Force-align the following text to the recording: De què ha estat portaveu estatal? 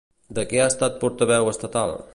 De 0.37 0.45
què 0.53 0.63
ha 0.63 0.71
estat 0.71 0.97
portaveu 1.05 1.53
estatal? 1.57 1.99